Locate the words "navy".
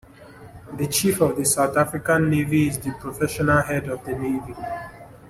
2.31-2.67, 4.13-4.55